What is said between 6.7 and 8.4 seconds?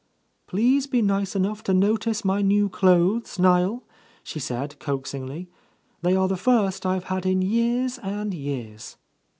I've had in years and